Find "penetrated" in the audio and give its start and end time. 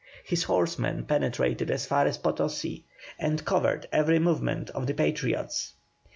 1.05-1.69